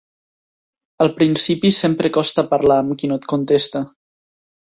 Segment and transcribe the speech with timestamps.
[1.05, 3.83] Al principi, sempre costa parlar amb qui no et contesta.